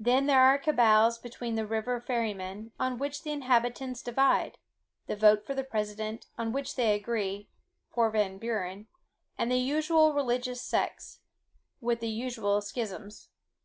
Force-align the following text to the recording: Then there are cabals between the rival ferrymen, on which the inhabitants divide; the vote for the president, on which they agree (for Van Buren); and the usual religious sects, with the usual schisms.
Then 0.00 0.26
there 0.26 0.42
are 0.42 0.58
cabals 0.58 1.18
between 1.18 1.54
the 1.54 1.64
rival 1.64 2.00
ferrymen, 2.00 2.72
on 2.80 2.98
which 2.98 3.22
the 3.22 3.30
inhabitants 3.30 4.02
divide; 4.02 4.58
the 5.06 5.14
vote 5.14 5.46
for 5.46 5.54
the 5.54 5.62
president, 5.62 6.26
on 6.36 6.50
which 6.50 6.74
they 6.74 6.92
agree 6.96 7.48
(for 7.88 8.10
Van 8.10 8.38
Buren); 8.38 8.88
and 9.38 9.52
the 9.52 9.58
usual 9.60 10.14
religious 10.14 10.60
sects, 10.60 11.20
with 11.80 12.00
the 12.00 12.10
usual 12.10 12.60
schisms. 12.60 13.28